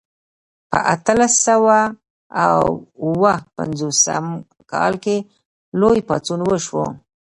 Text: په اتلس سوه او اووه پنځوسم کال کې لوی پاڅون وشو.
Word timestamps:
په 0.69 0.77
اتلس 0.93 1.33
سوه 1.47 1.77
او 2.45 2.59
اووه 3.03 3.35
پنځوسم 3.57 4.25
کال 4.71 4.93
کې 5.03 5.17
لوی 5.79 5.99
پاڅون 6.07 6.39
وشو. 6.47 6.83